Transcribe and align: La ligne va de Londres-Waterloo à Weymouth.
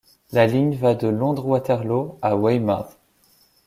La 0.31 0.47
ligne 0.47 0.73
va 0.73 0.95
de 0.95 1.07
Londres-Waterloo 1.07 2.17
à 2.23 2.35
Weymouth. 2.35 2.97